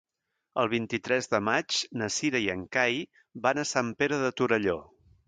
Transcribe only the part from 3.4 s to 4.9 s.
van a Sant Pere de Torelló.